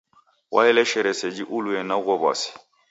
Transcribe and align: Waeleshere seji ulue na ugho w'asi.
Waeleshere 0.53 1.11
seji 1.19 1.43
ulue 1.57 1.79
na 1.87 1.95
ugho 1.99 2.13
w'asi. 2.21 2.51